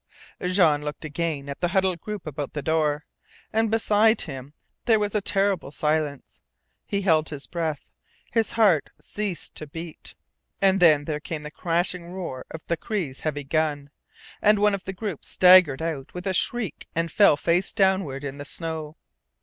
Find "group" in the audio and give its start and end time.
2.01-2.25, 14.93-15.23